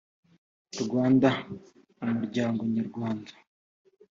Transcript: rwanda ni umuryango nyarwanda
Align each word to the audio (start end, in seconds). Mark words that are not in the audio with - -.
rwanda 0.83 1.29
ni 2.01 2.09
umuryango 2.13 2.61
nyarwanda 2.75 3.31